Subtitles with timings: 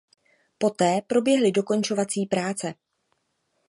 [0.57, 2.73] Poté proběhly dokončovací práce.